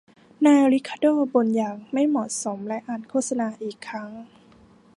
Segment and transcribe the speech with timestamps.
[0.45, 4.09] นายริคาร์โด้บ่นอย่างไม่เหมาะสมและอ่านโฆษณาอีกครั้ง